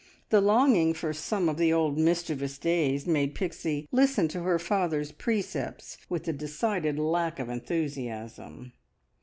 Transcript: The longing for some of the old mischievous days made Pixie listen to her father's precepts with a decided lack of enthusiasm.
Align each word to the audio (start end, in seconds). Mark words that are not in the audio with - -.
The 0.29 0.41
longing 0.41 0.95
for 0.95 1.13
some 1.13 1.47
of 1.47 1.57
the 1.57 1.71
old 1.71 1.95
mischievous 1.95 2.57
days 2.57 3.05
made 3.05 3.35
Pixie 3.35 3.87
listen 3.91 4.27
to 4.29 4.41
her 4.41 4.57
father's 4.57 5.11
precepts 5.11 5.95
with 6.09 6.27
a 6.27 6.33
decided 6.33 6.97
lack 6.97 7.37
of 7.37 7.49
enthusiasm. 7.49 8.71